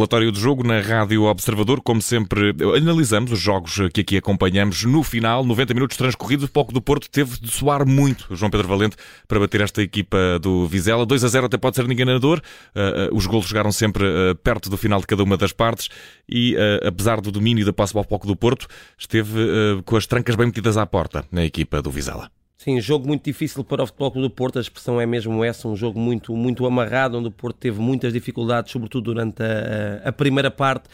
Relatório 0.00 0.32
de 0.32 0.40
jogo 0.40 0.66
na 0.66 0.80
Rádio 0.80 1.24
Observador, 1.24 1.82
como 1.82 2.00
sempre, 2.00 2.56
analisamos 2.74 3.32
os 3.32 3.38
jogos 3.38 3.78
que 3.92 4.00
aqui 4.00 4.16
acompanhamos. 4.16 4.82
No 4.82 5.02
final, 5.02 5.44
90 5.44 5.74
minutos 5.74 5.94
transcorridos, 5.94 6.46
o 6.46 6.48
Foco 6.50 6.72
do 6.72 6.80
Porto 6.80 7.06
teve 7.10 7.38
de 7.38 7.50
soar 7.50 7.86
muito 7.86 8.34
João 8.34 8.50
Pedro 8.50 8.66
Valente 8.66 8.96
para 9.28 9.38
bater 9.38 9.60
esta 9.60 9.82
equipa 9.82 10.38
do 10.40 10.66
Vizela. 10.66 11.04
2 11.04 11.22
a 11.22 11.28
0 11.28 11.44
até 11.44 11.58
pode 11.58 11.76
ser 11.76 11.84
enganador. 11.84 12.40
Uh, 12.74 13.12
uh, 13.12 13.14
os 13.14 13.26
golos 13.26 13.46
chegaram 13.46 13.70
sempre 13.70 14.04
uh, 14.04 14.34
perto 14.36 14.70
do 14.70 14.78
final 14.78 15.00
de 15.00 15.06
cada 15.06 15.22
uma 15.22 15.36
das 15.36 15.52
partes 15.52 15.90
e, 16.26 16.56
apesar 16.82 17.20
do 17.20 17.30
domínio 17.30 17.66
da 17.66 17.72
posse 17.72 17.94
ao 17.94 18.02
Foco 18.02 18.26
do 18.26 18.34
Porto, 18.34 18.68
esteve 18.96 19.82
com 19.84 19.96
as 19.96 20.06
trancas 20.06 20.34
bem 20.34 20.46
metidas 20.46 20.78
à 20.78 20.86
porta 20.86 21.26
na 21.30 21.44
equipa 21.44 21.82
do 21.82 21.90
Vizela. 21.90 22.30
Sim, 22.62 22.78
jogo 22.78 23.08
muito 23.08 23.24
difícil 23.24 23.64
para 23.64 23.82
o 23.82 23.86
Futebol 23.86 24.10
Clube 24.10 24.28
do 24.28 24.34
Porto, 24.34 24.58
a 24.58 24.60
expressão 24.60 25.00
é 25.00 25.06
mesmo 25.06 25.42
essa, 25.42 25.66
um 25.66 25.74
jogo 25.74 25.98
muito, 25.98 26.36
muito 26.36 26.66
amarrado, 26.66 27.16
onde 27.16 27.28
o 27.28 27.30
Porto 27.30 27.56
teve 27.56 27.80
muitas 27.80 28.12
dificuldades, 28.12 28.70
sobretudo 28.70 29.04
durante 29.04 29.42
a, 29.42 30.06
a 30.06 30.12
primeira 30.12 30.50
parte. 30.50 30.86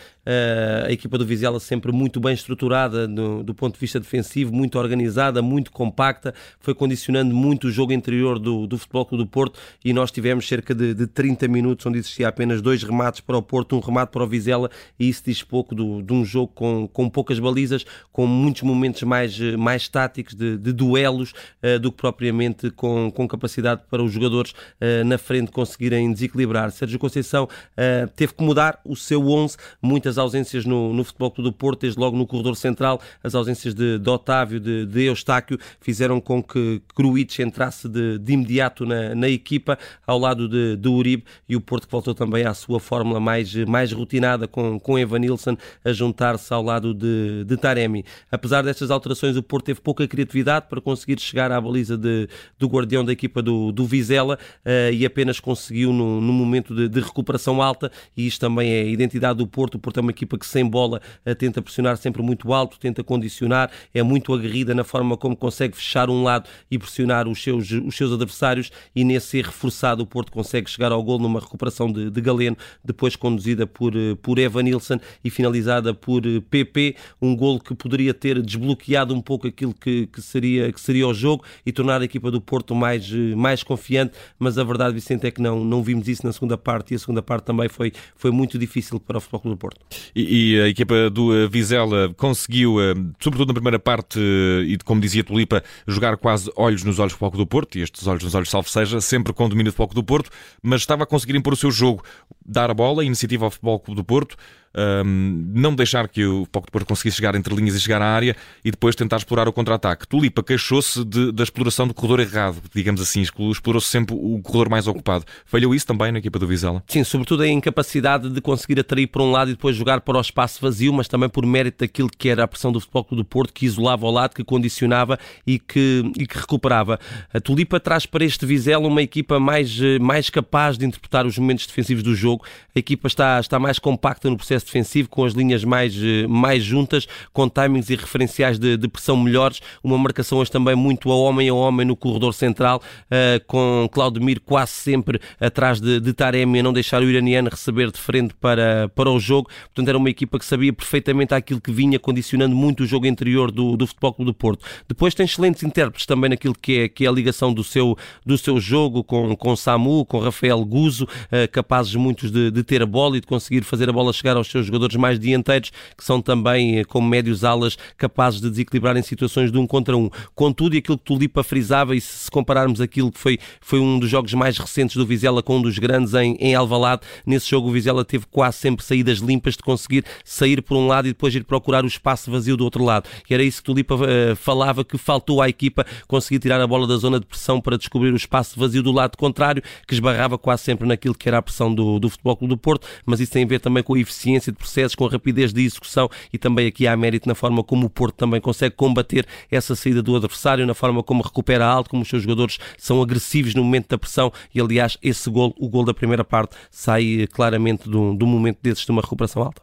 A 0.85 0.91
equipa 0.91 1.17
do 1.17 1.25
Vizela 1.25 1.61
sempre 1.61 1.93
muito 1.93 2.19
bem 2.19 2.35
estruturada 2.35 3.07
no, 3.07 3.45
do 3.45 3.55
ponto 3.55 3.75
de 3.75 3.81
vista 3.81 4.01
defensivo, 4.01 4.53
muito 4.53 4.79
organizada, 4.79 5.41
muito 5.41 5.71
compacta, 5.71 6.35
foi 6.59 6.75
condicionando 6.75 7.35
muito 7.35 7.69
o 7.69 7.71
jogo 7.71 7.93
interior 7.93 8.39
do, 8.39 8.67
do 8.67 8.77
Futebol 8.77 9.07
Clube 9.07 9.25
do 9.25 9.31
Porto 9.31 9.59
e 9.85 9.93
nós 9.93 10.11
tivemos 10.11 10.47
cerca 10.49 10.75
de, 10.75 10.95
de 10.95 11.07
30 11.07 11.47
minutos 11.49 11.87
onde 11.87 11.99
existia 11.99 12.29
apenas 12.29 12.61
dois 12.61 12.83
remates 12.83 13.21
para 13.21 13.37
o 13.37 13.43
Porto, 13.43 13.77
um 13.77 13.81
remate 13.81 14.11
para 14.11 14.25
o 14.25 14.27
Vizela 14.27 14.71
e 14.99 15.09
isso 15.09 15.23
diz 15.25 15.43
pouco 15.43 15.75
do, 15.75 16.03
de 16.03 16.13
um 16.13 16.25
jogo 16.25 16.53
com, 16.55 16.89
com 16.89 17.09
poucas 17.09 17.39
balizas, 17.39 17.85
com 18.13 18.27
muitos 18.27 18.63
momentos 18.63 19.03
mais, 19.05 19.39
mais 19.57 19.89
táticos 19.89 20.35
de, 20.35 20.57
de 20.59 20.73
duelos 20.73 21.33
uh, 21.63 21.79
do 21.79 21.91
que 21.93 21.99
propriamente 21.99 22.71
com, 22.71 23.11
com 23.11 23.29
capacidade 23.29 23.83
para 23.89 24.03
os 24.03 24.13
jogadores 24.13 24.53
uh, 24.53 25.05
na 25.05 25.19
frente 25.19 25.51
conseguirem 25.51 26.13
desequilibrar. 26.13 26.71
Sérgio 26.71 26.99
Conceição 26.99 27.45
uh, 27.45 28.09
teve 28.17 28.35
que 28.35 28.43
mudar 28.43 28.81
o 28.85 28.97
seu 28.97 29.29
11, 29.29 29.57
muitas 29.81 30.16
ausências 30.19 30.65
no, 30.65 30.93
no 30.93 31.05
Futebol 31.05 31.31
Clube 31.31 31.51
do 31.51 31.53
Porto, 31.53 31.81
desde 31.83 31.99
logo 31.99 32.17
no 32.17 32.27
corredor 32.27 32.57
central, 32.57 33.01
as 33.23 33.35
ausências 33.35 33.75
de, 33.75 33.99
de 33.99 34.11
Otávio, 34.11 34.59
de, 34.59 34.87
de 34.87 35.03
Eustáquio, 35.05 35.59
fizeram 35.81 36.21
com 36.21 36.43
que 36.43 36.83
Gruitch 36.97 37.39
entrasse 37.39 37.89
de, 37.89 38.19
de 38.19 38.33
imediato 38.33 38.85
na, 38.85 39.15
na, 39.15 39.29
equipa, 39.29 39.79
ao 40.07 40.19
lado 40.19 40.49
de, 40.49 40.77
de 40.77 40.89
Uribe, 40.89 41.25
e 41.49 41.57
o 41.57 41.61
Porto 41.61 41.87
que 41.87 41.93
voltou 41.93 42.15
também 42.15 42.45
à 42.45 42.55
sua 42.55 42.81
fórmula 42.81 43.21
mais, 43.21 43.55
mais 43.67 43.93
rotinada, 43.93 44.49
com, 44.49 44.79
com 44.79 44.99
Evan 44.99 45.19
Nilsson 45.19 45.57
a 45.85 45.93
juntar-se 45.93 46.53
ao 46.53 46.63
lado 46.63 46.95
de, 46.95 47.45
de 47.45 47.57
Taremi. 47.57 48.05
Apesar 48.31 48.63
destas 48.63 48.91
alterações, 48.91 49.37
o 49.37 49.43
Porto 49.43 49.67
teve 49.67 49.81
pouca 49.81 50.07
criatividade 50.07 50.67
para 50.69 50.81
conseguir 50.81 51.21
chegar 51.21 51.51
à 51.53 51.61
baliza 51.61 51.97
de, 51.97 52.29
do 52.59 52.67
guardião 52.69 53.05
da 53.05 53.13
equipa 53.13 53.43
do, 53.43 53.73
do 53.73 53.85
Vizela 53.87 54.39
uh, 54.65 54.93
e 54.93 55.05
apenas 55.05 55.41
conseguiu 55.41 55.93
no, 55.93 56.21
no 56.21 56.33
momento 56.33 56.75
de, 56.75 56.89
de, 56.89 57.01
recuperação 57.01 57.63
alta, 57.63 57.91
e 58.17 58.27
isto 58.27 58.41
também 58.41 58.73
é 58.73 58.81
a 58.83 58.85
identidade 58.85 59.39
do 59.39 59.47
Porto. 59.47 59.77
O 59.77 59.79
Porto 59.79 59.99
é 59.99 60.03
uma 60.07 60.11
equipa 60.13 60.39
que 60.39 60.47
sem 60.47 60.65
bola 60.65 61.01
uh, 61.27 61.35
tenta 61.35 61.61
pressionar 61.61 61.97
sempre 61.97 62.23
muito 62.23 62.53
alto, 62.53 62.79
tenta 62.79 63.03
condicionar, 63.03 63.71
é 63.93 64.03
muito 64.03 64.33
aguerrida 64.33 64.75
na 64.75 64.85
forma 64.85 65.17
como 65.17 65.37
consegue 65.37 65.77
fechar 65.77 66.09
um 66.09 66.23
lado 66.23 66.49
e 66.71 66.79
pressionar 66.79 67.29
os 67.29 67.43
seus, 67.43 67.71
os 67.71 67.97
seus 67.97 68.13
adversários, 68.13 68.71
e 68.95 69.05
nesse 69.05 69.41
reforçado 69.43 70.03
o 70.03 70.07
Porto 70.07 70.33
consegue 70.33 70.71
chegar 70.71 70.93
ao 70.93 71.03
gol 71.03 71.19
numa 71.19 71.41
recuperação 71.41 71.91
de, 71.91 72.11
de 72.11 72.21
Galeno, 72.21 72.57
depois 72.85 73.17
conduzida 73.17 73.67
por, 73.67 73.95
eh, 73.97 74.15
por 74.21 74.39
Evan 74.39 74.63
Nilsson 74.63 74.99
e 75.25 75.31
finalizada 75.31 75.93
por 75.93 76.23
PP, 76.51 76.97
um 77.21 77.35
gol 77.35 77.59
que 77.61 77.75
poderia 77.75 78.15
ter 78.15 78.41
desbloqueado 78.43 79.15
um 79.15 79.21
pouco 79.21 79.47
aquilo 79.47 79.75
que, 79.75 80.07
que, 80.07 80.23
seria, 80.23 80.73
que 80.73 80.81
seria 80.81 81.07
o 81.07 81.15
jogo 81.15 81.45
e 81.65 81.73
tornar 81.73 82.01
a 82.01 82.05
equipa 82.05 82.31
do 82.31 82.41
Porto 82.41 82.75
mais, 82.75 83.11
eh, 83.13 83.35
mais 83.35 83.63
confiante, 83.63 84.15
mas 84.39 84.59
a 84.59 84.65
verdade, 84.65 84.95
Vicente, 84.95 85.27
é 85.27 85.31
que 85.31 85.41
não, 85.41 85.65
não 85.65 85.83
vimos 85.83 86.09
isso 86.09 86.27
na 86.27 86.33
segunda 86.33 86.57
parte 86.57 86.93
e 86.93 86.97
a 86.97 86.99
segunda 86.99 87.23
parte 87.23 87.45
também 87.45 87.69
foi, 87.69 87.93
foi 88.15 88.31
muito 88.31 88.59
difícil 88.59 89.01
para 89.01 89.19
o 89.19 89.21
Futebol 89.21 89.41
Clube 89.41 89.57
do 89.57 89.59
Porto. 89.59 89.96
E, 90.15 90.61
a 90.61 90.69
equipa 90.69 91.11
do 91.11 91.35
eh, 91.35 91.49
Vizela 91.49 92.13
conseguiu, 92.17 92.81
eh, 92.81 92.95
sobretudo 93.21 93.49
na 93.49 93.55
primeira 93.55 93.79
parte, 93.79 94.19
e 94.19 94.77
como 94.85 95.01
dizia 95.01 95.23
Tulipa, 95.25 95.63
jogar 95.87 96.17
quase 96.17 96.51
olhos 96.57 96.85
nos 96.85 96.99
olhos 96.99 97.13
do 97.13 97.19
Futebol 97.19 97.45
do 97.45 97.47
Porto, 97.47 97.79
e 97.79 97.83
estes 97.83 98.07
olhos 98.07 98.23
nos 98.23 98.35
olhos, 98.35 98.51
salvo 98.51 98.69
seja, 98.69 99.01
sempre 99.01 99.33
com 99.33 99.49
domínio 99.49 99.73
do 99.73 99.75
Futebol 99.75 99.95
do 99.95 100.05
Porto, 100.05 100.31
mas 100.63 100.83
estava 100.83 101.05
a 101.05 101.07
conseguir 101.07 101.37
impor 101.37 101.53
o 101.53 101.57
seu 101.57 101.71
jogo, 101.71 102.03
dar 102.45 102.71
a 102.71 102.75
bola, 102.75 103.05
iniciativa 103.05 103.45
ao 103.45 103.51
Futebol 103.51 103.81
Clube 103.81 104.01
do 104.01 104.05
Porto, 104.05 104.37
um, 104.77 105.53
não 105.55 105.75
deixar 105.75 106.09
que 106.09 106.25
o 106.25 106.47
Foco 106.53 106.67
de 106.67 106.73
Porto 106.73 106.87
conseguisse 106.87 107.17
chegar 107.17 107.35
entre 107.35 107.55
linhas 107.55 107.75
e 107.75 107.81
chegar 107.81 108.03
à 108.03 108.07
área 108.07 108.37
e 108.65 108.71
depois 108.71 108.95
tentar 108.95 109.17
explorar 109.17 109.49
o 109.49 109.53
contra-ataque. 109.53 110.07
Tulipa 110.07 110.43
queixou-se 110.43 111.05
da 111.05 111.43
exploração 111.43 111.89
do 111.89 111.95
corredor 111.95 112.21
errado, 112.21 112.63
digamos 112.75 113.01
assim, 113.01 113.23
explorou-se 113.23 113.89
sempre 113.89 114.15
o 114.15 114.41
corredor 114.43 114.69
mais 114.69 114.87
ocupado. 114.87 115.25
Falhou 115.45 115.75
isso 115.75 115.87
também 115.87 116.13
na 116.13 116.19
equipa 116.19 116.39
do 116.39 116.47
Vizela? 116.47 116.83
Sim, 116.87 117.05
sobretudo 117.05 117.43
a 117.43 117.49
incapacidade 117.49 118.29
de 118.29 118.41
conseguir 118.41 118.81
atrair 118.81 119.07
por 119.07 119.23
um 119.23 119.31
lado 119.31 119.51
e 119.51 119.55
depois 119.55 119.77
jogar 119.77 120.01
para 120.01 120.19
o 120.19 120.21
espaço 120.21 120.61
vazio, 120.61 120.93
mas 120.93 121.09
também 121.09 121.29
por 121.29 121.47
mérito 121.47 121.85
daquilo 121.85 122.11
que 122.11 122.29
era 122.29 122.45
a 122.45 122.49
pressão 122.49 122.71
do 122.71 122.81
Futebol 122.81 123.07
do 123.13 123.25
Porto, 123.25 123.53
que 123.53 123.65
isolava 123.65 124.05
ao 124.07 124.13
lado, 124.13 124.35
que 124.35 124.45
condicionava 124.45 125.19
e 125.47 125.59
que, 125.59 126.03
e 126.19 126.27
que 126.27 126.39
recuperava. 126.39 126.99
A 127.33 127.41
Tulipa 127.41 127.81
traz 127.81 128.05
para 128.05 128.25
este 128.25 128.45
Vizela 128.45 128.87
uma 128.87 129.03
equipa 129.03 129.41
mais, 129.41 129.79
mais 130.01 130.29
capaz 130.29 130.77
de 130.77 130.85
interpretar 130.85 131.27
os 131.27 131.39
momentos 131.39 131.67
defensivos 131.67 132.03
do 132.03 132.15
jogo. 132.15 132.45
A 132.75 132.79
equipa 132.79 133.07
está, 133.07 133.41
está 133.41 133.59
mais 133.59 133.79
compacta 133.79 134.29
no 134.29 134.37
processo 134.37 134.66
defensivo, 134.67 135.09
com 135.09 135.25
as 135.25 135.33
linhas 135.33 135.65
mais, 135.65 135.95
eh, 135.97 136.27
mais 136.27 136.63
juntas, 136.63 137.07
com 137.33 137.49
timings 137.49 137.91
e 137.91 137.97
referenciais 137.97 138.59
de, 138.59 138.77
de 138.77 138.89
pressão 138.89 139.17
melhores, 139.17 139.61
uma 139.83 139.97
marcação 139.97 140.39
hoje 140.39 140.51
também 140.51 140.75
muito 140.75 141.11
a 141.11 141.17
homem 141.17 141.49
a 141.49 141.55
homem 141.55 141.87
no 141.87 141.97
corredor 141.97 142.35
central, 142.35 142.83
uh, 143.07 143.45
com 143.47 143.89
Claudemir 143.93 144.41
quase 144.41 144.73
sempre 144.73 145.21
atrás 145.41 145.81
de, 145.81 146.01
de 146.01 146.13
Taremi, 146.13 146.61
a 146.61 146.63
não 146.63 146.73
deixar 146.73 147.03
o 147.03 147.09
iraniano 147.09 147.49
receber 147.49 147.91
de 147.91 147.99
frente 147.99 148.35
para, 148.35 148.89
para 148.95 149.11
o 149.11 149.19
jogo. 149.19 149.49
Portanto, 149.67 149.89
era 149.89 149.99
uma 149.99 150.11
equipa 150.11 150.39
que 150.39 150.45
sabia 150.45 150.73
perfeitamente 150.73 151.35
aquilo 151.35 151.61
que 151.61 151.73
vinha, 151.73 151.99
condicionando 151.99 152.55
muito 152.55 152.83
o 152.83 152.87
jogo 152.87 153.07
interior 153.07 153.51
do, 153.51 153.77
do 153.77 153.87
Futebol 153.87 154.15
Clube 154.15 154.31
do 154.31 154.35
Porto. 154.35 154.65
Depois 154.89 155.15
tem 155.15 155.25
excelentes 155.27 155.63
intérpretes 155.63 156.07
também 156.07 156.31
naquilo 156.31 156.55
que 156.55 156.81
é, 156.81 156.89
que 156.89 157.05
é 157.05 157.09
a 157.09 157.13
ligação 157.13 157.53
do 157.53 157.63
seu, 157.63 157.97
do 158.25 158.37
seu 158.37 158.61
jogo, 158.61 159.05
com, 159.05 159.37
com 159.37 159.57
Samu, 159.57 160.05
com 160.05 160.19
Rafael 160.19 160.65
Guzo, 160.65 161.05
uh, 161.05 161.51
capazes 161.51 161.95
muitos 161.95 162.31
de, 162.31 162.51
de 162.51 162.63
ter 162.63 162.83
a 162.83 162.87
bola 162.87 163.17
e 163.17 163.21
de 163.21 163.27
conseguir 163.27 163.63
fazer 163.63 163.89
a 163.89 163.93
bola 163.93 164.13
chegar 164.13 164.37
aos 164.37 164.46
seus 164.51 164.67
jogadores 164.67 164.97
mais 164.97 165.19
dianteiros, 165.19 165.71
que 165.97 166.05
são 166.05 166.21
também, 166.21 166.79
eh, 166.79 166.85
como 166.85 167.09
médios 167.09 167.45
alas, 167.45 167.77
capazes 167.97 168.41
de 168.41 168.51
desequilibrar 168.51 168.97
em 168.97 169.03
situações 169.03 169.51
de 169.51 169.59
um 169.59 169.67
contra 169.67 169.97
um. 169.97 170.11
Contudo, 170.35 170.77
aquilo 170.77 170.99
que 170.99 171.05
Tulipa 171.05 171.43
frisava, 171.43 171.95
e 171.95 172.01
se 172.01 172.31
compararmos 172.31 172.81
aquilo 172.81 173.11
que 173.11 173.19
foi, 173.19 173.39
foi 173.61 173.79
um 173.79 173.99
dos 173.99 174.11
jogos 174.11 174.33
mais 174.35 174.59
recentes 174.59 174.97
do 174.97 175.07
Vizela 175.07 175.43
com 175.43 175.59
um 175.59 175.63
dos 175.63 175.79
grandes 175.79 176.15
em, 176.15 176.37
em 176.41 176.55
Alvalade, 176.55 177.03
nesse 177.25 177.49
jogo 177.49 177.69
o 177.69 177.73
Vizela 177.73 178.05
teve 178.05 178.27
quase 178.31 178.59
sempre 178.59 178.85
saídas 178.85 179.19
limpas 179.19 179.55
de 179.55 179.63
conseguir 179.63 180.05
sair 180.25 180.63
por 180.63 180.77
um 180.77 180.87
lado 180.87 181.07
e 181.07 181.11
depois 181.11 181.35
ir 181.35 181.45
procurar 181.45 181.85
o 181.85 181.87
espaço 181.87 182.31
vazio 182.31 182.57
do 182.57 182.65
outro 182.65 182.85
lado. 182.85 183.09
E 183.29 183.35
era 183.35 183.43
isso 183.43 183.59
que 183.59 183.65
Tulipa 183.65 183.95
uh, 183.95 184.37
falava, 184.37 184.85
que 184.85 184.99
faltou 184.99 185.41
à 185.41 185.49
equipa 185.49 185.87
conseguir 186.07 186.39
tirar 186.39 186.61
a 186.61 186.67
bola 186.67 186.87
da 186.87 186.97
zona 186.97 187.21
de 187.21 187.27
pressão 187.27 187.61
para 187.61 187.77
descobrir 187.77 188.13
o 188.13 188.17
espaço 188.17 188.59
vazio 188.59 188.83
do 188.83 188.93
lado 188.93 189.17
contrário, 189.17 189.63
que 189.87 189.95
esbarrava 189.95 190.39
quase 190.39 190.63
sempre 190.63 190.87
naquilo 190.87 191.15
que 191.15 191.29
era 191.29 191.39
a 191.39 191.43
pressão 191.43 191.75
do, 191.75 191.99
do 191.99 192.09
Futebol 192.09 192.37
Clube 192.37 192.55
do 192.55 192.59
Porto, 192.59 192.87
mas 193.05 193.21
isso 193.21 193.33
tem 193.33 193.45
a 193.45 193.47
ver 193.47 193.61
também 193.61 193.83
com 193.83 193.95
a 193.95 193.99
eficiência 193.99 194.36
de 194.45 194.53
processos, 194.53 194.95
com 194.95 195.07
a 195.07 195.11
rapidez 195.11 195.53
de 195.53 195.65
execução 195.65 196.09
e 196.33 196.39
também 196.39 196.67
aqui 196.67 196.87
há 196.87 196.97
mérito 196.97 197.29
na 197.29 197.35
forma 197.35 197.63
como 197.63 197.87
o 197.87 197.91
Porto 197.91 198.17
também 198.17 198.41
consegue 198.41 198.75
combater 198.75 199.27
essa 199.51 199.75
saída 199.75 200.03
do 200.03 200.15
adversário, 200.17 200.67
na 200.67 200.75
forma 200.75 201.03
como 201.03 201.23
recupera 201.23 201.67
alto, 201.67 201.91
como 201.91 202.03
os 202.03 202.09
seus 202.09 202.23
jogadores 202.23 202.59
são 202.79 203.01
agressivos 203.03 203.55
no 203.55 203.65
momento 203.65 203.89
da 203.89 203.99
pressão 203.99 204.33
e 204.55 204.61
aliás 204.61 204.99
esse 205.03 205.29
gol, 205.31 205.55
o 205.59 205.69
gol 205.69 205.85
da 205.85 205.95
primeira 205.95 206.25
parte, 206.25 206.57
sai 206.71 207.23
eh, 207.23 207.27
claramente 207.27 207.89
do, 207.89 208.15
do 208.15 208.27
momento 208.27 208.59
desses 208.63 208.85
de 208.85 208.91
uma 208.91 209.03
recuperação 209.03 209.43
alta. 209.43 209.63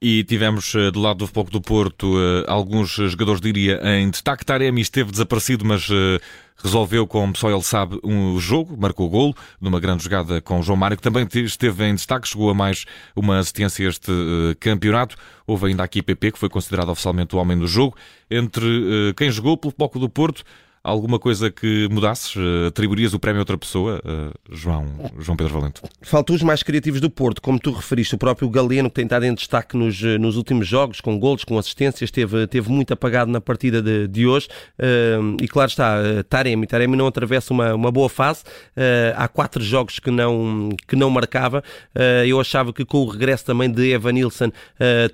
E 0.00 0.22
tivemos 0.24 0.74
eh, 0.74 0.90
do 0.90 1.00
lado 1.00 1.18
do 1.18 1.26
Foco 1.26 1.50
do 1.50 1.60
Porto 1.60 2.14
eh, 2.18 2.44
alguns 2.46 2.90
jogadores, 2.90 3.40
diria, 3.40 3.80
em 3.82 4.10
destaque. 4.10 4.44
Taremi 4.44 4.80
esteve 4.80 5.10
desaparecido, 5.10 5.64
mas 5.64 5.88
resolveu, 6.62 7.06
como 7.06 7.36
só 7.36 7.50
ele 7.50 7.62
sabe, 7.62 7.98
um 8.04 8.38
jogo, 8.38 8.76
marcou 8.78 9.08
golo 9.10 9.34
numa 9.60 9.80
grande 9.80 10.04
jogada 10.04 10.40
com 10.40 10.62
João 10.62 10.76
Mário, 10.76 10.96
que 10.96 11.02
também 11.02 11.26
esteve 11.34 11.84
em 11.84 11.94
destaque, 11.94 12.28
chegou 12.28 12.50
a 12.50 12.54
mais 12.54 12.84
uma 13.16 13.38
assistência 13.38 13.86
a 13.86 13.88
este 13.88 14.10
uh, 14.10 14.56
campeonato. 14.60 15.16
Houve 15.46 15.66
ainda 15.66 15.82
aqui 15.82 16.02
PP, 16.02 16.32
que 16.32 16.38
foi 16.38 16.48
considerado 16.48 16.90
oficialmente 16.90 17.34
o 17.34 17.38
homem 17.38 17.58
do 17.58 17.66
jogo. 17.66 17.96
Entre 18.30 18.64
uh, 18.64 19.14
quem 19.14 19.30
jogou 19.30 19.56
pelo 19.56 19.74
Foco 19.76 19.98
do 19.98 20.08
Porto, 20.08 20.44
Alguma 20.84 21.16
coisa 21.16 21.48
que 21.48 21.88
mudasses? 21.92 22.34
Eh, 22.36 22.66
atribuirias 22.66 23.14
o 23.14 23.18
prémio 23.20 23.38
a 23.38 23.42
outra 23.42 23.56
pessoa, 23.56 24.02
uh, 24.04 24.32
João, 24.50 24.84
João 25.16 25.36
Pedro 25.36 25.54
Valente? 25.54 25.80
Faltou 26.00 26.34
os 26.34 26.42
mais 26.42 26.64
criativos 26.64 27.00
do 27.00 27.08
Porto, 27.08 27.40
como 27.40 27.56
tu 27.60 27.70
referiste, 27.70 28.16
o 28.16 28.18
próprio 28.18 28.50
Galeno, 28.50 28.90
que 28.90 28.96
tem 28.96 29.04
estado 29.04 29.24
em 29.24 29.32
destaque 29.32 29.76
nos, 29.76 30.02
eh, 30.02 30.18
nos 30.18 30.36
últimos 30.36 30.66
jogos, 30.66 31.00
com 31.00 31.16
golos, 31.20 31.44
com 31.44 31.56
assistências, 31.56 32.10
teve, 32.10 32.48
teve 32.48 32.68
muito 32.68 32.92
apagado 32.92 33.30
na 33.30 33.40
partida 33.40 33.80
de, 33.80 34.08
de 34.08 34.26
hoje. 34.26 34.48
E 35.40 35.46
claro 35.46 35.68
está, 35.70 35.98
Taremi. 36.28 36.66
Taremi 36.66 36.96
não 36.96 37.06
atravessa 37.06 37.52
uma, 37.52 37.74
uma 37.74 37.92
boa 37.92 38.08
fase. 38.08 38.42
há 39.16 39.28
quatro 39.28 39.62
jogos 39.62 39.98
que 39.98 40.10
não, 40.10 40.70
que 40.88 40.96
não 40.96 41.10
marcava. 41.10 41.62
eu 42.26 42.40
achava 42.40 42.72
que 42.72 42.84
com 42.84 42.98
o 42.98 43.08
regresso 43.08 43.44
também 43.44 43.70
de 43.70 43.92
Evan 43.92 44.12
Nilsson, 44.12 44.50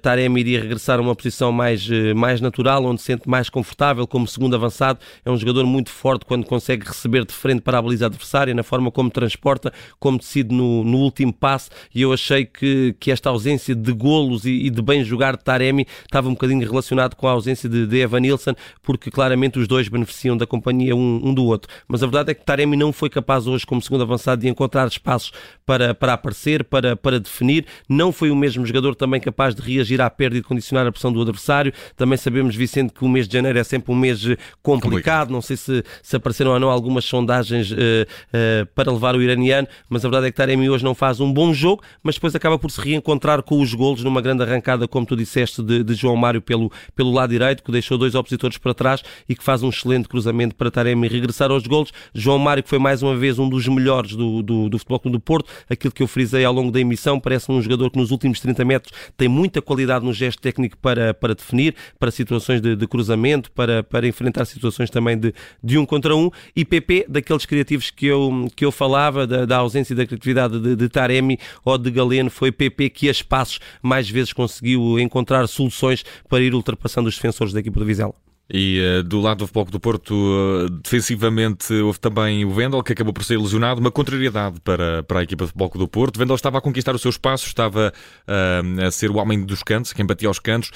Taremi 0.03 0.41
iria 0.41 0.61
regressar 0.61 0.99
a 0.99 1.03
uma 1.03 1.15
posição 1.15 1.53
mais, 1.53 1.89
mais 2.17 2.41
natural, 2.41 2.85
onde 2.85 3.01
se 3.01 3.07
sente 3.09 3.29
mais 3.29 3.51
confortável 3.51 4.07
como 4.07 4.27
segundo 4.27 4.55
avançado. 4.57 4.99
É 5.25 5.31
um 5.31 5.37
jogador 5.37 5.58
jogador 5.59 5.67
muito 5.67 5.91
forte 5.91 6.25
quando 6.25 6.47
consegue 6.47 6.87
receber 6.87 7.25
de 7.25 7.33
frente 7.33 7.61
para 7.61 7.79
a 7.79 7.83
baliza 7.83 8.07
adversária, 8.07 8.55
na 8.55 8.63
forma 8.63 8.91
como 8.91 9.11
transporta, 9.11 9.73
como 9.99 10.19
decide 10.19 10.55
no, 10.55 10.85
no 10.85 10.99
último 10.99 11.33
passe, 11.33 11.71
e 11.95 12.03
eu 12.03 12.13
achei 12.13 12.45
que, 12.45 12.95
que 12.99 13.11
esta 13.11 13.31
ausência 13.31 13.75
de 13.75 13.93
golos 13.93 14.45
e, 14.45 14.67
e 14.67 14.71
de 14.71 14.81
bem 14.81 15.05
jogar 15.05 15.37
de 15.37 15.45
Taremi 15.45 15.87
estava 16.05 16.29
um 16.29 16.33
bocadinho 16.33 16.67
relacionado 16.69 17.15
com 17.15 17.27
a 17.27 17.33
ausência 17.33 17.69
de, 17.69 17.87
de 17.87 17.99
Evan 17.99 18.21
Nilsson, 18.21 18.55
porque 18.83 19.11
claramente 19.11 19.59
os 19.59 19.67
dois 19.67 19.89
beneficiam 19.89 20.37
da 20.37 20.47
companhia 20.47 20.95
um, 20.95 21.21
um, 21.25 21.35
do 21.35 21.45
outro. 21.45 21.73
Mas 21.87 22.03
a 22.03 22.07
verdade 22.07 22.31
é 22.31 22.35
que 22.35 22.45
Taremi 22.45 22.77
não 22.77 22.93
foi 22.93 23.11
capaz 23.11 23.47
hoje, 23.47 23.67
como 23.67 23.83
segundo 23.83 24.03
avançado, 24.03 24.43
de 24.43 24.49
encontrar 24.49 24.87
espaços 24.89 25.33
para, 25.67 25.95
para 25.95 26.13
aparecer, 26.13 26.65
para, 26.65 26.97
para 26.97 27.19
definir. 27.19 27.67
Não 27.89 28.13
foi 28.13 28.31
o 28.31 28.37
mesmo 28.37 28.65
jogador 28.65 28.95
também 28.95 29.21
capaz 29.21 29.55
de 29.55 29.63
reagir 29.63 30.01
à 30.01 30.09
perda 30.09 30.37
e 30.37 30.41
de 30.41 30.47
condicionar 30.47 30.87
a 30.87 30.93
pressão 30.93 31.13
do 31.13 31.21
adversário. 31.21 31.73
Também 31.97 32.17
sabemos, 32.17 32.55
Vicente, 32.55 32.93
que 32.93 33.05
o 33.05 33.09
mês 33.09 33.27
de 33.27 33.35
janeiro 33.35 33.59
é 33.59 33.65
sempre 33.65 33.93
um 33.93 33.97
mês 33.97 34.21
complicado. 34.63 34.81
complicado. 34.83 35.31
Não 35.31 35.43
sei 35.49 35.57
se, 35.57 35.85
se 36.03 36.17
apareceram 36.17 36.53
ou 36.53 36.61
não 36.61 36.71
algumas 36.71 37.05
sondagens 37.05 37.71
uh, 37.71 37.75
uh, 37.75 38.67
para 38.75 38.93
levar 38.93 39.17
o 39.17 39.23
iraniano, 39.23 39.67
mas 39.89 40.05
a 40.05 40.09
verdade 40.09 40.29
é 40.29 40.31
que 40.31 40.37
Taremi 40.37 40.69
hoje 40.69 40.85
não 40.85 40.95
faz 40.95 41.21
um 41.21 41.33
bom 41.33 41.53
jogo, 41.53 41.83
mas 42.03 42.17
depois 42.17 42.35
acaba 42.35 42.59
por 42.59 42.71
se 42.71 42.81
reencontrar 42.81 43.43
com 43.43 43.61
os 43.61 43.73
golos 43.75 44.03
numa 44.03 44.21
grande 44.21 44.43
arrancada, 44.43 44.87
como 44.87 45.07
tu 45.07 45.17
disseste, 45.17 45.63
de, 45.63 45.83
de 45.83 45.95
João 45.95 46.17
Mário 46.17 46.41
pelo, 46.43 46.71
pelo 46.95 47.13
lado 47.13 47.31
direito, 47.31 47.63
que 47.63 47.73
deixou 47.73 47.97
dois 47.97 48.15
opositores 48.15 48.59
para 48.59 48.75
trás 48.75 49.03
e 49.29 49.35
que 49.35 49.43
faz 49.43 49.63
um 49.63 49.69
excelente 49.69 50.09
cruzamento 50.09 50.55
para 50.55 50.71
Taremi 50.71 51.09
regressar 51.09 51.51
aos 51.51 51.67
golos. 51.67 51.93
João 52.15 52.39
Mário, 52.39 52.63
que 52.63 52.69
foi 52.69 52.79
mais 52.79 53.03
uma 53.03 53.17
vez 53.17 53.39
um 53.39 53.49
dos 53.49 53.67
melhores 53.67 54.15
do, 54.15 54.43
do, 54.43 54.69
do 54.69 54.79
Futebol 54.79 55.01
Clube 55.01 55.17
do 55.17 55.21
Porto, 55.21 55.51
aquilo 55.69 55.93
que 55.93 56.03
eu 56.03 56.07
frisei 56.07 56.45
ao 56.45 56.53
longo 56.53 56.71
da 56.71 56.81
emissão, 56.81 57.19
parece 57.19 57.51
um 57.51 57.61
jogador 57.61 57.91
que 57.91 57.99
nos 57.99 58.11
últimos 58.11 58.41
30 58.41 58.65
metros 58.65 58.93
tem 59.17 59.29
muita 59.29 59.63
qualidade 59.63 60.05
no 60.05 60.13
gesto 60.13 60.41
técnico 60.41 60.77
para, 60.79 61.15
para 61.15 61.35
definir, 61.35 61.75
para 61.99 62.11
situações 62.11 62.61
de, 62.61 62.77
de 62.77 62.87
cruzamento, 62.87 63.51
para, 63.53 63.83
para 63.83 64.07
enfrentar 64.07 64.45
situações 64.45 64.91
também 64.91 65.19
de, 65.19 65.33
de 65.63 65.79
um 65.79 65.87
contra 65.87 66.15
um. 66.15 66.31
E 66.55 66.65
PP, 66.65 67.07
daqueles 67.09 67.47
criativos 67.47 67.91
que 67.91 68.07
eu, 68.07 68.49
que 68.55 68.65
eu 68.65 68.73
falava, 68.73 69.27
da, 69.27 69.45
da 69.45 69.57
ausência 69.59 69.95
da 69.95 70.07
criatividade 70.07 70.59
de, 70.61 70.77
de 70.77 70.89
Taremi 70.89 71.39
ou 71.65 71.77
de 71.77 71.91
Galeno, 71.91 72.31
foi 72.31 72.53
PP 72.53 72.91
que 72.91 73.09
a 73.09 73.13
espaços 73.13 73.61
mais 73.83 74.09
vezes 74.09 74.33
conseguiu 74.33 74.99
encontrar 74.99 75.47
soluções 75.47 76.05
para 76.29 76.41
ir 76.41 76.55
ultrapassando 76.55 77.09
os 77.09 77.15
defensores 77.15 77.53
da 77.53 77.61
equipa 77.61 77.79
do 77.81 77.87
Vizela. 77.87 78.15
E 78.51 78.81
uh, 78.81 79.03
do 79.03 79.21
lado 79.21 79.39
do 79.39 79.47
Futebol 79.47 79.65
do 79.67 79.81
Porto, 79.81 80.15
uh, 80.15 80.71
defensivamente, 80.71 81.73
houve 81.75 82.01
também 82.01 82.47
o 82.47 82.51
Vendel, 82.51 82.83
que 82.83 82.93
acabou 82.93 83.13
por 83.13 83.23
ser 83.23 83.35
ilusionado, 83.35 83.79
uma 83.79 83.91
contrariedade 83.91 84.59
para, 84.63 85.03
para 85.03 85.21
a 85.21 85.23
equipa 85.23 85.45
do 85.45 85.49
Futebol 85.49 85.71
do 85.75 85.89
Porto. 85.89 86.19
Vendel 86.19 86.35
estava 86.35 86.57
a 86.57 86.61
conquistar 86.61 86.95
o 86.95 86.99
seu 86.99 87.11
espaço, 87.11 87.47
estava 87.47 87.93
uh, 88.27 88.87
a 88.87 88.91
ser 88.91 89.11
o 89.11 89.17
homem 89.17 89.45
dos 89.45 89.63
cantos, 89.63 89.93
quem 89.93 90.07
batia 90.07 90.29
aos 90.29 90.39
cantos. 90.39 90.71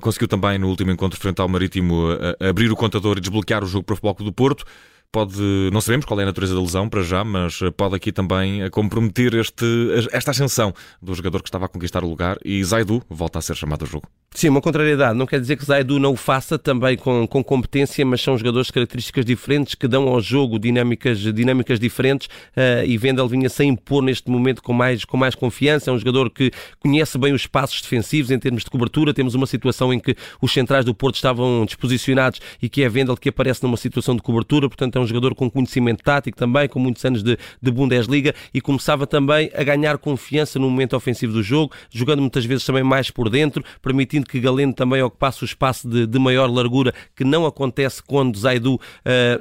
Conseguiu 0.00 0.28
também, 0.28 0.58
no 0.58 0.68
último 0.68 0.90
encontro 0.90 1.18
frente 1.20 1.40
ao 1.40 1.48
Marítimo, 1.48 2.08
abrir 2.40 2.70
o 2.70 2.76
contador 2.76 3.18
e 3.18 3.20
desbloquear 3.20 3.62
o 3.62 3.66
jogo 3.66 3.84
para 3.84 3.94
o 3.94 3.96
Futebol 3.96 4.26
do 4.26 4.32
Porto 4.32 4.64
pode, 5.12 5.40
não 5.72 5.80
sabemos 5.80 6.04
qual 6.04 6.20
é 6.20 6.24
a 6.24 6.26
natureza 6.26 6.54
da 6.54 6.60
lesão 6.60 6.88
para 6.88 7.02
já, 7.02 7.24
mas 7.24 7.60
pode 7.76 7.94
aqui 7.94 8.12
também 8.12 8.68
comprometer 8.70 9.34
este, 9.34 9.64
esta 10.12 10.30
ascensão 10.30 10.74
do 11.00 11.14
jogador 11.14 11.42
que 11.42 11.48
estava 11.48 11.66
a 11.66 11.68
conquistar 11.68 12.04
o 12.04 12.08
lugar 12.08 12.38
e 12.44 12.62
Zaidu 12.62 13.02
volta 13.08 13.38
a 13.38 13.42
ser 13.42 13.54
chamado 13.56 13.82
ao 13.82 13.86
jogo. 13.88 14.08
Sim, 14.34 14.50
uma 14.50 14.60
contrariedade. 14.60 15.18
Não 15.18 15.24
quer 15.24 15.40
dizer 15.40 15.56
que 15.56 15.64
Zaidu 15.64 15.98
não 15.98 16.12
o 16.12 16.16
faça 16.16 16.58
também 16.58 16.94
com, 16.94 17.26
com 17.26 17.42
competência, 17.42 18.04
mas 18.04 18.20
são 18.20 18.36
jogadores 18.36 18.66
de 18.66 18.74
características 18.74 19.24
diferentes 19.24 19.74
que 19.74 19.88
dão 19.88 20.08
ao 20.08 20.20
jogo 20.20 20.58
dinâmicas, 20.58 21.20
dinâmicas 21.20 21.80
diferentes 21.80 22.26
uh, 22.26 22.84
e 22.84 22.98
Vendel 22.98 23.26
vinha 23.28 23.48
sem 23.48 23.70
impor 23.70 24.02
neste 24.02 24.30
momento 24.30 24.62
com 24.62 24.74
mais, 24.74 25.06
com 25.06 25.16
mais 25.16 25.34
confiança. 25.34 25.90
É 25.90 25.94
um 25.94 25.98
jogador 25.98 26.28
que 26.28 26.50
conhece 26.78 27.16
bem 27.16 27.32
os 27.32 27.42
espaços 27.42 27.80
defensivos 27.80 28.30
em 28.30 28.38
termos 28.38 28.62
de 28.62 28.70
cobertura. 28.70 29.14
Temos 29.14 29.34
uma 29.34 29.46
situação 29.46 29.90
em 29.90 29.98
que 29.98 30.14
os 30.38 30.52
centrais 30.52 30.84
do 30.84 30.94
Porto 30.94 31.14
estavam 31.14 31.64
disposicionados 31.64 32.38
e 32.60 32.68
que 32.68 32.82
é 32.82 32.88
Vendel 32.90 33.16
que 33.16 33.30
aparece 33.30 33.62
numa 33.62 33.78
situação 33.78 34.14
de 34.14 34.20
cobertura. 34.20 34.68
Portanto, 34.68 34.98
é 34.98 35.00
um 35.00 35.06
jogador 35.06 35.34
com 35.34 35.50
conhecimento 35.50 36.02
tático 36.02 36.36
também, 36.36 36.68
com 36.68 36.78
muitos 36.78 37.02
anos 37.06 37.22
de, 37.22 37.38
de 37.62 37.70
Bundesliga 37.70 38.34
e 38.52 38.60
começava 38.60 39.06
também 39.06 39.50
a 39.54 39.64
ganhar 39.64 39.96
confiança 39.96 40.58
no 40.58 40.68
momento 40.68 40.94
ofensivo 40.94 41.32
do 41.32 41.42
jogo, 41.42 41.72
jogando 41.90 42.20
muitas 42.20 42.44
vezes 42.44 42.66
também 42.66 42.82
mais 42.82 43.10
por 43.10 43.30
dentro, 43.30 43.64
permitindo 43.80 44.15
que 44.24 44.40
Galeno 44.40 44.72
também 44.72 45.02
ocupasse 45.02 45.42
o 45.42 45.44
espaço 45.44 45.88
de, 45.88 46.06
de 46.06 46.18
maior 46.18 46.50
largura, 46.50 46.94
que 47.14 47.24
não 47.24 47.44
acontece 47.44 48.02
quando 48.02 48.38
Zaidu 48.38 48.74
uh, 48.74 48.80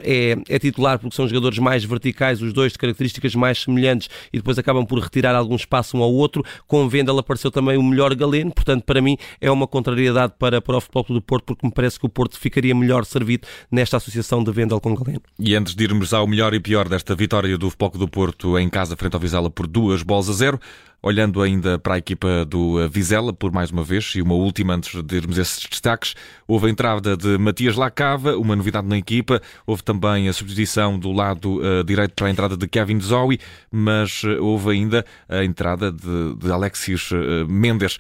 é, 0.02 0.36
é, 0.50 0.60
titular, 0.60 1.00
porque 1.00 1.16
são 1.16 1.28
jogadores 1.28 1.60
mais 1.60 1.84
verticais, 1.84 2.42
os 2.42 2.52
dois 2.52 2.74
de 2.74 2.78
características 2.78 3.36
mais 3.36 3.62
semelhantes, 3.62 4.10
e 4.34 4.38
depois 4.38 4.58
acabam 4.58 4.86
por 4.86 5.00
retirar 5.00 5.36
algum 5.36 5.56
espaço 5.56 5.98
um 5.98 6.02
ao 6.02 6.14
outro. 6.14 6.44
Com 6.68 6.88
Vendel 6.90 7.18
apareceu 7.20 7.52
também 7.52 7.78
o 7.78 7.84
melhor 7.84 8.14
Galeno, 8.16 8.52
portanto, 8.52 8.84
para 8.84 9.02
mim 9.02 9.18
é 9.40 9.50
uma 9.52 9.68
contrariedade 9.68 10.34
para, 10.38 10.62
para 10.62 10.78
o 10.78 10.82
Futebol 10.82 11.06
do 11.10 11.22
Porto, 11.22 11.46
porque 11.46 11.66
me 11.66 11.74
parece 11.74 12.00
que 12.00 12.06
o 12.06 12.10
Porto 12.10 12.38
ficaria 12.38 12.74
melhor 12.74 13.06
servido 13.06 13.48
nesta 13.72 13.98
associação 13.98 14.44
de 14.44 14.52
Vendel 14.52 14.80
com 14.80 14.96
Galeno. 14.96 15.22
E 15.40 15.56
antes 15.56 15.76
de 15.76 15.84
irmos 15.84 16.14
ao 16.14 16.28
melhor 16.28 16.54
e 16.54 16.60
pior 16.60 16.88
desta 16.90 17.16
vitória 17.16 17.58
do 17.58 17.70
Futebol 17.70 17.92
do 17.92 18.08
Porto 18.08 18.58
em 18.58 18.70
casa, 18.70 18.96
frente 18.96 19.14
ao 19.14 19.20
Vizela, 19.20 19.50
por 19.50 19.68
duas 19.68 20.04
bolas 20.04 20.30
a 20.30 20.34
zero, 20.34 20.60
Olhando 21.08 21.40
ainda 21.44 21.78
para 21.78 21.94
a 21.94 21.98
equipa 22.00 22.44
do 22.46 22.82
eh, 22.82 22.88
Vizela, 22.88 23.32
por 23.32 23.52
mais 23.52 23.70
uma 23.70 23.84
vez, 23.84 24.14
e 24.16 24.24
uma 24.24 24.34
última 24.34 24.74
antes 24.74 25.04
de 25.04 25.16
irmos 25.16 25.38
esses 25.38 25.64
destaques, 25.68 26.16
houve 26.48 26.66
a 26.66 26.70
entrada 26.72 27.16
de 27.16 27.38
Matias 27.38 27.76
Lacava, 27.76 28.36
uma 28.36 28.56
novidade 28.56 28.88
na 28.88 28.98
equipa, 28.98 29.40
houve 29.68 29.84
também 29.84 30.28
a 30.28 30.34
substituição 30.34 30.98
do 30.98 31.12
lado 31.12 31.60
uh, 31.60 31.84
direito 31.84 32.16
para 32.16 32.26
a 32.26 32.32
entrada 32.32 32.58
de 32.58 32.68
Kevin 32.68 33.00
Zoe, 33.00 33.40
mas 33.72 34.24
uh, 34.24 34.44
houve 34.44 34.72
ainda 34.72 35.06
a 35.30 35.46
entrada 35.46 35.92
de, 35.92 36.38
de 36.38 36.52
Alexis 36.52 37.12
uh, 37.12 37.48
Mendes. 37.48 38.00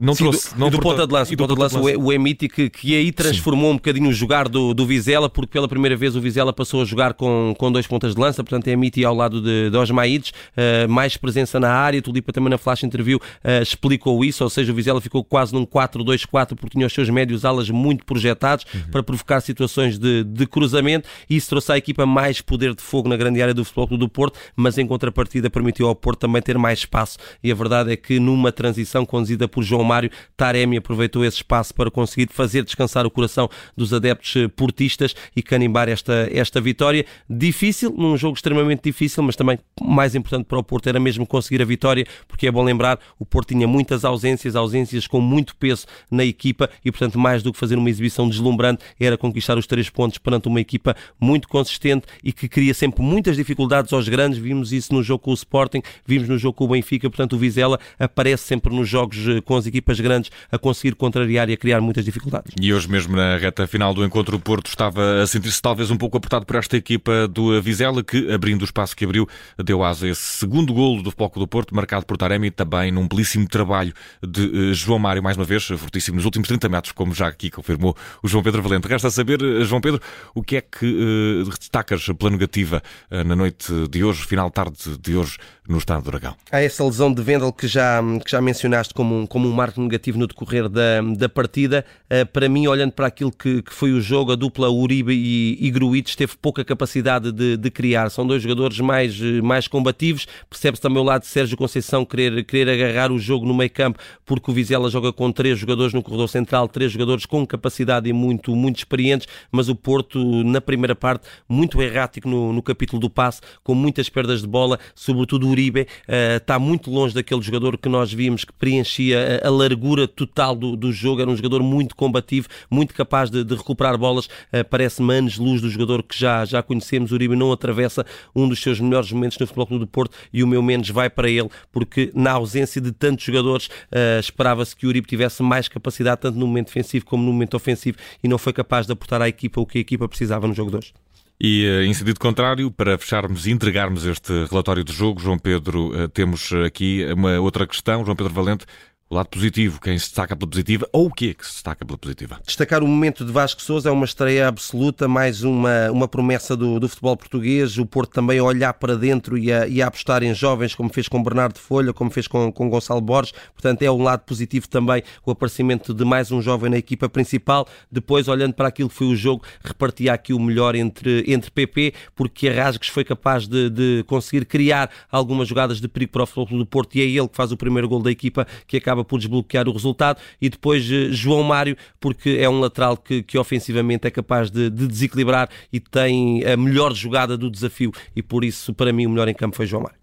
Não 0.00 0.14
Sim, 0.14 0.24
trouxe, 0.24 0.54
do, 0.54 0.60
não 0.60 0.70
do 0.70 0.78
ponta 0.78 1.04
de 1.04 1.12
lança, 1.12 1.32
do 1.32 1.36
ponta 1.36 1.54
de 1.54 1.60
lança, 1.60 1.80
o, 1.80 2.04
o 2.04 2.12
Emiti 2.12 2.48
que, 2.48 2.70
que 2.70 2.94
aí 2.94 3.10
transformou 3.10 3.66
Sim. 3.66 3.72
um 3.72 3.76
bocadinho 3.78 4.08
o 4.08 4.12
jogar 4.12 4.48
do, 4.48 4.72
do 4.72 4.86
Vizela, 4.86 5.28
porque 5.28 5.50
pela 5.50 5.66
primeira 5.66 5.96
vez 5.96 6.14
o 6.14 6.20
Vizela 6.20 6.52
passou 6.52 6.82
a 6.82 6.84
jogar 6.84 7.14
com, 7.14 7.52
com 7.58 7.72
dois 7.72 7.84
pontas 7.84 8.14
de 8.14 8.20
lança, 8.20 8.44
portanto 8.44 8.68
é 8.68 8.70
Emiti 8.70 9.04
ao 9.04 9.12
lado 9.12 9.42
de, 9.42 9.70
de 9.70 9.76
Osmaides, 9.76 10.30
uh, 10.30 10.88
mais 10.88 11.16
presença 11.16 11.58
na 11.58 11.72
área, 11.72 12.00
Tulipa 12.00 12.32
também 12.32 12.48
na 12.48 12.56
flash 12.56 12.84
interview 12.84 13.18
uh, 13.18 13.60
explicou 13.60 14.24
isso, 14.24 14.44
ou 14.44 14.50
seja, 14.50 14.70
o 14.70 14.74
Vizela 14.74 15.00
ficou 15.00 15.24
quase 15.24 15.52
num 15.52 15.66
4-2-4 15.66 16.54
porque 16.54 16.76
tinha 16.76 16.86
os 16.86 16.92
seus 16.92 17.10
médios 17.10 17.44
alas 17.44 17.68
muito 17.68 18.04
projetados 18.04 18.66
uhum. 18.72 18.92
para 18.92 19.02
provocar 19.02 19.40
situações 19.40 19.98
de, 19.98 20.22
de 20.22 20.46
cruzamento 20.46 21.08
e 21.28 21.34
isso 21.34 21.48
trouxe 21.48 21.72
à 21.72 21.76
equipa 21.76 22.06
mais 22.06 22.40
poder 22.40 22.72
de 22.72 22.82
fogo 22.82 23.08
na 23.08 23.16
grande 23.16 23.42
área 23.42 23.52
do 23.52 23.64
Futebol 23.64 23.98
do 23.98 24.08
Porto, 24.08 24.38
mas 24.54 24.78
em 24.78 24.86
contrapartida 24.86 25.50
permitiu 25.50 25.88
ao 25.88 25.96
Porto 25.96 26.20
também 26.20 26.40
ter 26.40 26.56
mais 26.56 26.78
espaço 26.78 27.18
e 27.42 27.50
a 27.50 27.54
verdade 27.56 27.90
é 27.90 27.96
que 27.96 28.20
numa 28.20 28.52
transição 28.52 29.04
conduzida 29.04 29.48
por 29.48 29.64
João 29.64 29.87
Mário, 29.88 30.10
Taremi 30.36 30.76
aproveitou 30.76 31.24
esse 31.24 31.38
espaço 31.38 31.74
para 31.74 31.90
conseguir 31.90 32.28
fazer 32.30 32.62
descansar 32.62 33.06
o 33.06 33.10
coração 33.10 33.48
dos 33.76 33.92
adeptos 33.94 34.36
eh, 34.36 34.48
portistas 34.48 35.14
e 35.34 35.42
canimbar 35.42 35.88
esta, 35.88 36.28
esta 36.32 36.60
vitória. 36.60 37.06
Difícil, 37.28 37.94
num 37.96 38.16
jogo 38.16 38.36
extremamente 38.36 38.82
difícil, 38.84 39.22
mas 39.22 39.34
também 39.34 39.58
mais 39.80 40.14
importante 40.14 40.44
para 40.44 40.58
o 40.58 40.62
Porto 40.62 40.88
era 40.88 41.00
mesmo 41.00 41.26
conseguir 41.26 41.62
a 41.62 41.64
vitória, 41.64 42.06
porque 42.26 42.46
é 42.46 42.50
bom 42.50 42.62
lembrar, 42.62 42.98
o 43.18 43.24
Porto 43.24 43.48
tinha 43.48 43.66
muitas 43.66 44.04
ausências, 44.04 44.54
ausências 44.54 45.06
com 45.06 45.20
muito 45.20 45.56
peso 45.56 45.86
na 46.10 46.24
equipa 46.24 46.68
e, 46.84 46.90
portanto, 46.90 47.18
mais 47.18 47.42
do 47.42 47.52
que 47.52 47.58
fazer 47.58 47.76
uma 47.76 47.88
exibição 47.88 48.28
deslumbrante, 48.28 48.84
era 49.00 49.16
conquistar 49.16 49.56
os 49.56 49.66
três 49.66 49.88
pontos 49.88 50.18
perante 50.18 50.48
uma 50.48 50.60
equipa 50.60 50.94
muito 51.18 51.48
consistente 51.48 52.06
e 52.22 52.32
que 52.32 52.48
cria 52.48 52.74
sempre 52.74 53.02
muitas 53.02 53.36
dificuldades 53.36 53.92
aos 53.92 54.08
grandes. 54.08 54.38
Vimos 54.38 54.72
isso 54.72 54.92
no 54.92 55.02
jogo 55.02 55.24
com 55.24 55.30
o 55.30 55.34
Sporting, 55.34 55.82
vimos 56.06 56.28
no 56.28 56.38
jogo 56.38 56.54
com 56.54 56.64
o 56.64 56.68
Benfica, 56.68 57.08
portanto, 57.08 57.34
o 57.34 57.38
Vizela 57.38 57.78
aparece 57.98 58.44
sempre 58.44 58.74
nos 58.74 58.88
jogos 58.88 59.16
eh, 59.26 59.40
com 59.40 59.56
as 59.56 59.66
equipas 59.66 59.77
grandes 59.80 60.18
grandes 60.18 60.30
a 60.50 60.58
conseguir 60.58 60.94
contrariar 60.94 61.48
e 61.48 61.52
a 61.52 61.56
criar 61.56 61.80
muitas 61.80 62.04
dificuldades. 62.04 62.52
E 62.60 62.72
hoje 62.72 62.88
mesmo 62.88 63.16
na 63.16 63.36
reta 63.36 63.66
final 63.66 63.94
do 63.94 64.04
encontro 64.04 64.36
o 64.36 64.40
Porto 64.40 64.68
estava 64.68 65.22
a 65.22 65.26
sentir-se 65.26 65.60
talvez 65.60 65.90
um 65.90 65.96
pouco 65.96 66.16
apertado 66.16 66.46
por 66.46 66.56
esta 66.56 66.76
equipa 66.76 67.28
do 67.28 67.60
Vizela 67.62 68.02
que, 68.02 68.32
abrindo 68.32 68.62
o 68.62 68.64
espaço 68.64 68.96
que 68.96 69.04
abriu, 69.04 69.28
deu 69.62 69.84
asa 69.84 70.06
a 70.06 70.10
esse 70.10 70.22
segundo 70.22 70.72
golo 70.72 71.02
do 71.02 71.10
Foco 71.10 71.38
do 71.38 71.46
Porto, 71.46 71.74
marcado 71.74 72.06
por 72.06 72.16
Taremi, 72.16 72.50
também 72.50 72.90
num 72.90 73.06
belíssimo 73.06 73.46
trabalho 73.46 73.92
de 74.26 74.70
eh, 74.70 74.74
João 74.74 74.98
Mário, 74.98 75.22
mais 75.22 75.36
uma 75.36 75.44
vez, 75.44 75.64
fortíssimo 75.64 76.16
nos 76.16 76.24
últimos 76.24 76.48
30 76.48 76.68
metros, 76.68 76.92
como 76.92 77.14
já 77.14 77.28
aqui 77.28 77.50
confirmou 77.50 77.96
o 78.22 78.28
João 78.28 78.42
Pedro 78.42 78.62
Valente. 78.62 78.88
Resta 78.88 79.10
saber, 79.10 79.40
eh, 79.42 79.64
João 79.64 79.80
Pedro, 79.80 80.00
o 80.34 80.42
que 80.42 80.56
é 80.56 80.60
que 80.60 80.86
uh, 80.86 81.50
destacas 81.58 82.06
pela 82.18 82.30
negativa 82.30 82.82
uh, 83.10 83.24
na 83.24 83.36
noite 83.36 83.72
de 83.90 84.02
hoje, 84.02 84.24
final 84.24 84.50
tarde 84.50 84.96
de 85.00 85.16
hoje, 85.16 85.38
no 85.68 85.78
estado 85.78 86.02
do 86.02 86.10
Dragão? 86.10 86.34
Há 86.50 86.60
essa 86.60 86.84
lesão 86.84 87.12
de 87.12 87.22
Vendel 87.22 87.52
que 87.52 87.66
já, 87.66 88.00
que 88.24 88.30
já 88.30 88.40
mencionaste 88.40 88.94
como 88.94 89.20
um, 89.20 89.26
como 89.26 89.48
um 89.48 89.52
marco 89.52 89.67
negativo 89.76 90.18
no 90.18 90.26
decorrer 90.26 90.68
da, 90.68 91.00
da 91.16 91.28
partida. 91.28 91.84
Uh, 92.10 92.26
para 92.26 92.48
mim, 92.48 92.66
olhando 92.66 92.92
para 92.92 93.06
aquilo 93.06 93.30
que, 93.30 93.62
que, 93.62 93.72
foi 93.72 93.92
o 93.92 94.00
jogo, 94.00 94.32
a 94.32 94.36
dupla 94.36 94.70
Uribe 94.70 95.12
e, 95.12 95.58
e 95.60 95.70
Gruites 95.70 96.16
teve 96.16 96.36
pouca 96.36 96.64
capacidade 96.64 97.32
de, 97.32 97.56
de, 97.56 97.70
criar. 97.70 98.10
São 98.10 98.26
dois 98.26 98.42
jogadores 98.42 98.78
mais, 98.80 99.20
mais 99.42 99.68
combativos. 99.68 100.26
Percebe-se 100.48 100.80
também 100.80 101.02
o 101.02 101.04
lado 101.04 101.22
de 101.22 101.28
Sérgio 101.28 101.56
Conceição 101.56 102.04
querer, 102.04 102.44
querer 102.44 102.70
agarrar 102.70 103.12
o 103.12 103.18
jogo 103.18 103.46
no 103.46 103.54
meio 103.54 103.70
campo, 103.70 103.98
porque 104.24 104.50
o 104.50 104.54
Vizela 104.54 104.90
joga 104.90 105.12
com 105.12 105.30
três 105.30 105.58
jogadores 105.58 105.92
no 105.92 106.02
corredor 106.02 106.28
central, 106.28 106.68
três 106.68 106.92
jogadores 106.92 107.26
com 107.26 107.46
capacidade 107.46 108.08
e 108.08 108.12
muito, 108.12 108.54
muito 108.54 108.78
experientes, 108.78 109.28
mas 109.50 109.68
o 109.68 109.74
Porto, 109.74 110.18
na 110.44 110.60
primeira 110.60 110.94
parte, 110.94 111.26
muito 111.48 111.80
errático 111.82 112.28
no, 112.28 112.52
no 112.52 112.62
capítulo 112.62 113.00
do 113.00 113.10
passe, 113.10 113.40
com 113.62 113.74
muitas 113.74 114.08
perdas 114.08 114.42
de 114.42 114.46
bola, 114.46 114.78
sobretudo 114.94 115.46
o 115.46 115.50
Uribe 115.50 115.82
uh, 115.82 116.36
está 116.36 116.58
muito 116.58 116.90
longe 116.90 117.14
daquele 117.14 117.40
jogador 117.42 117.78
que 117.78 117.88
nós 117.88 118.12
vimos 118.12 118.44
que 118.44 118.52
preenchia 118.52 119.40
a, 119.42 119.48
a 119.48 119.50
largura 119.58 120.06
total 120.06 120.54
do, 120.54 120.76
do 120.76 120.92
jogo, 120.92 121.20
era 121.20 121.30
um 121.30 121.36
jogador 121.36 121.62
muito 121.62 121.94
combativo, 121.96 122.48
muito 122.70 122.94
capaz 122.94 123.30
de, 123.30 123.44
de 123.44 123.54
recuperar 123.54 123.98
bolas, 123.98 124.26
uh, 124.26 124.64
parece-me 124.68 125.14
anos 125.14 125.38
luz 125.38 125.60
do 125.60 125.68
jogador 125.68 126.02
que 126.02 126.18
já, 126.18 126.44
já 126.44 126.62
conhecemos, 126.62 127.12
o 127.12 127.14
Uribe 127.14 127.36
não 127.36 127.52
atravessa 127.52 128.04
um 128.34 128.48
dos 128.48 128.60
seus 128.60 128.80
melhores 128.80 129.10
momentos 129.12 129.38
no 129.38 129.46
Futebol 129.46 129.66
Clube 129.66 129.84
do 129.84 129.88
Porto 129.88 130.16
e 130.32 130.42
o 130.42 130.46
meu 130.46 130.62
menos 130.62 130.88
vai 130.90 131.10
para 131.10 131.28
ele, 131.28 131.48
porque 131.72 132.10
na 132.14 132.32
ausência 132.32 132.80
de 132.80 132.92
tantos 132.92 133.24
jogadores 133.24 133.66
uh, 133.66 134.20
esperava-se 134.20 134.74
que 134.74 134.86
o 134.86 134.88
Uribe 134.88 135.06
tivesse 135.06 135.42
mais 135.42 135.68
capacidade, 135.68 136.20
tanto 136.20 136.38
no 136.38 136.46
momento 136.46 136.66
defensivo 136.66 137.04
como 137.04 137.24
no 137.24 137.32
momento 137.32 137.54
ofensivo, 137.54 137.98
e 138.22 138.28
não 138.28 138.38
foi 138.38 138.52
capaz 138.52 138.86
de 138.86 138.92
aportar 138.92 139.20
à 139.20 139.28
equipa 139.28 139.60
o 139.60 139.66
que 139.66 139.78
a 139.78 139.80
equipa 139.80 140.08
precisava 140.08 140.46
no 140.46 140.54
jogo 140.54 140.70
de 140.70 140.76
hoje. 140.76 140.92
E 141.40 141.64
eh, 141.64 141.84
em 141.84 141.94
sentido 141.94 142.18
contrário, 142.18 142.70
para 142.70 142.98
fecharmos 142.98 143.46
e 143.46 143.52
entregarmos 143.52 144.04
este 144.04 144.32
relatório 144.46 144.82
de 144.82 144.92
jogo, 144.92 145.20
João 145.20 145.38
Pedro, 145.38 145.92
eh, 145.94 146.08
temos 146.08 146.52
aqui 146.66 147.06
uma 147.14 147.38
outra 147.38 147.66
questão. 147.66 148.04
João 148.04 148.16
Pedro 148.16 148.32
Valente, 148.32 148.66
o 149.10 149.14
lado 149.14 149.28
positivo, 149.28 149.80
quem 149.80 149.98
se 149.98 150.06
destaca 150.06 150.36
pela 150.36 150.50
positiva 150.50 150.86
ou 150.92 151.06
o 151.06 151.10
que 151.10 151.30
é 151.30 151.34
que 151.34 151.46
se 151.46 151.54
destaca 151.54 151.82
pela 151.82 151.96
positiva? 151.96 152.38
Destacar 152.44 152.82
o 152.82 152.86
momento 152.86 153.24
de 153.24 153.32
Vasco 153.32 153.62
Souza 153.62 153.88
é 153.88 153.92
uma 153.92 154.04
estreia 154.04 154.46
absoluta, 154.46 155.08
mais 155.08 155.42
uma, 155.42 155.90
uma 155.90 156.06
promessa 156.06 156.54
do, 156.54 156.78
do 156.78 156.86
futebol 156.90 157.16
português. 157.16 157.78
O 157.78 157.86
Porto 157.86 158.12
também 158.12 158.38
a 158.38 158.44
olhar 158.44 158.74
para 158.74 158.96
dentro 158.96 159.38
e 159.38 159.50
a, 159.50 159.66
e 159.66 159.80
a 159.80 159.86
apostar 159.86 160.22
em 160.22 160.34
jovens, 160.34 160.74
como 160.74 160.92
fez 160.92 161.08
com 161.08 161.22
Bernardo 161.22 161.58
Folha, 161.58 161.94
como 161.94 162.10
fez 162.10 162.28
com, 162.28 162.52
com 162.52 162.68
Gonçalo 162.68 163.00
Borges. 163.00 163.32
Portanto, 163.54 163.82
é 163.82 163.90
um 163.90 164.02
lado 164.02 164.20
positivo 164.20 164.68
também 164.68 165.02
o 165.24 165.30
aparecimento 165.30 165.94
de 165.94 166.04
mais 166.04 166.30
um 166.30 166.42
jovem 166.42 166.70
na 166.70 166.76
equipa 166.76 167.08
principal. 167.08 167.66
Depois, 167.90 168.28
olhando 168.28 168.52
para 168.52 168.68
aquilo 168.68 168.90
que 168.90 168.94
foi 168.94 169.06
o 169.06 169.16
jogo, 169.16 169.42
repartia 169.64 170.12
aqui 170.12 170.34
o 170.34 170.38
melhor 170.38 170.74
entre, 170.74 171.24
entre 171.26 171.50
PP, 171.50 171.94
porque 172.14 172.46
Arrasques 172.46 172.90
foi 172.90 173.04
capaz 173.04 173.48
de, 173.48 173.70
de 173.70 174.04
conseguir 174.06 174.44
criar 174.44 174.90
algumas 175.10 175.48
jogadas 175.48 175.80
de 175.80 175.88
perigo 175.88 176.12
para 176.12 176.24
o 176.24 176.26
futebol 176.26 176.58
do 176.58 176.66
Porto 176.66 176.96
e 176.96 177.00
é 177.00 177.04
ele 177.04 177.28
que 177.28 177.36
faz 177.36 177.50
o 177.52 177.56
primeiro 177.56 177.88
gol 177.88 178.02
da 178.02 178.10
equipa 178.10 178.46
que 178.66 178.76
acaba 178.76 178.97
acaba 178.98 179.04
por 179.04 179.18
desbloquear 179.18 179.68
o 179.68 179.72
resultado. 179.72 180.20
E 180.40 180.48
depois 180.48 180.90
eh, 180.90 181.08
João 181.10 181.42
Mário, 181.42 181.76
porque 182.00 182.38
é 182.40 182.48
um 182.48 182.60
lateral 182.60 182.96
que, 182.96 183.22
que 183.22 183.38
ofensivamente 183.38 184.06
é 184.06 184.10
capaz 184.10 184.50
de, 184.50 184.70
de 184.70 184.86
desequilibrar 184.86 185.48
e 185.72 185.80
tem 185.80 186.44
a 186.44 186.56
melhor 186.56 186.94
jogada 186.94 187.36
do 187.36 187.50
desafio. 187.50 187.92
E 188.14 188.22
por 188.22 188.44
isso, 188.44 188.74
para 188.74 188.92
mim, 188.92 189.06
o 189.06 189.10
melhor 189.10 189.28
em 189.28 189.34
campo 189.34 189.56
foi 189.56 189.66
João 189.66 189.82
Mário. 189.82 189.98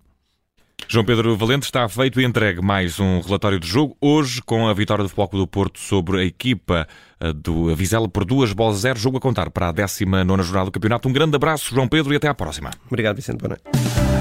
João 0.88 1.06
Pedro 1.06 1.36
Valente 1.36 1.66
está 1.66 1.88
feito 1.90 2.22
e 2.22 2.26
entregue 2.26 2.62
mais 2.62 3.00
um 3.00 3.20
relatório 3.22 3.60
de 3.60 3.68
jogo, 3.68 3.98
hoje 4.00 4.42
com 4.42 4.68
a 4.68 4.74
vitória 4.74 5.04
do 5.04 5.10
Futebol 5.10 5.40
do 5.40 5.48
Porto 5.48 5.80
sobre 5.80 6.20
a 6.20 6.24
equipa 6.24 6.88
eh, 7.20 7.34
do 7.34 7.74
Vizela 7.76 8.08
por 8.08 8.24
duas 8.24 8.52
bolas 8.54 8.78
a 8.78 8.80
zero. 8.80 9.00
Jogo 9.00 9.18
a 9.18 9.22
contar 9.22 9.50
para 9.50 9.70
a 9.70 9.72
19 9.72 10.44
jornada 10.44 10.66
do 10.66 10.72
campeonato. 10.72 11.10
Um 11.10 11.14
grande 11.14 11.36
abraço, 11.36 11.74
João 11.74 11.88
Pedro, 11.88 12.14
e 12.14 12.18
até 12.18 12.28
à 12.28 12.36
próxima. 12.36 12.72
Obrigado, 12.88 13.16
Vicente. 13.16 13.38
Boa 13.38 13.50
noite. 13.50 14.15